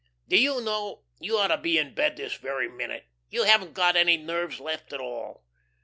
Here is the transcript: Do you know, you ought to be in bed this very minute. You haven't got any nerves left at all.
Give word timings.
Do 0.27 0.35
you 0.35 0.61
know, 0.61 1.03
you 1.19 1.37
ought 1.37 1.49
to 1.49 1.59
be 1.59 1.77
in 1.77 1.93
bed 1.93 2.17
this 2.17 2.33
very 2.33 2.67
minute. 2.67 3.05
You 3.29 3.43
haven't 3.43 3.75
got 3.75 3.95
any 3.95 4.17
nerves 4.17 4.59
left 4.59 4.91
at 4.93 4.99
all. 4.99 5.45